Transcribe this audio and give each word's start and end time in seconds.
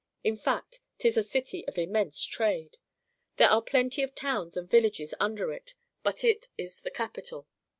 In 0.23 0.35
fact, 0.35 0.79
'tis 0.97 1.15
a 1.15 1.21
city 1.21 1.63
of 1.67 1.77
immense 1.77 2.25
trade. 2.25 2.79
There 3.37 3.49
are 3.51 3.61
plenty 3.61 4.01
of 4.01 4.15
towns 4.15 4.57
and 4.57 4.67
villages 4.67 5.13
under 5.19 5.53
it, 5.53 5.75
but 6.01 6.23
it 6.23 6.47
is 6.57 6.81
the 6.81 6.89
capital. 6.89 7.47